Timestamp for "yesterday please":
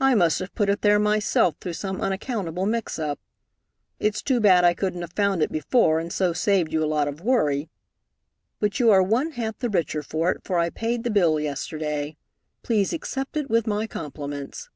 11.38-12.92